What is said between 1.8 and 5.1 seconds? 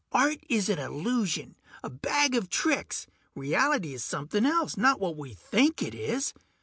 a bag of tricks. Reality is something else, not